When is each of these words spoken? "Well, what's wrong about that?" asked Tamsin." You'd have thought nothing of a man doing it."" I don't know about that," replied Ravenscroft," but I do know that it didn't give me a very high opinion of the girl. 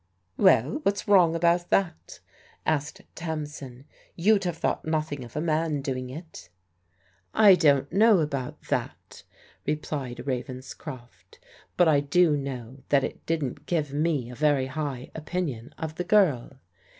"Well, 0.37 0.79
what's 0.81 1.07
wrong 1.07 1.35
about 1.35 1.69
that?" 1.69 2.21
asked 2.65 3.03
Tamsin." 3.13 3.85
You'd 4.15 4.45
have 4.45 4.57
thought 4.57 4.83
nothing 4.83 5.23
of 5.23 5.35
a 5.35 5.41
man 5.41 5.81
doing 5.83 6.09
it."" 6.09 6.49
I 7.35 7.53
don't 7.53 7.91
know 7.93 8.17
about 8.17 8.59
that," 8.69 9.21
replied 9.67 10.25
Ravenscroft," 10.25 11.39
but 11.77 11.87
I 11.87 11.99
do 11.99 12.35
know 12.35 12.79
that 12.89 13.03
it 13.03 13.23
didn't 13.27 13.67
give 13.67 13.93
me 13.93 14.31
a 14.31 14.35
very 14.35 14.65
high 14.65 15.11
opinion 15.13 15.71
of 15.77 15.93
the 15.93 16.03
girl. 16.03 16.57